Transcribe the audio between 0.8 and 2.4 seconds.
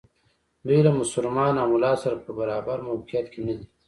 له مسلمان او ملا سره په